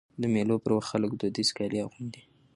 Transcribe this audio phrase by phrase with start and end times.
[0.21, 2.21] د مېلو پر وخت خلک دودیز کالي اغوندي.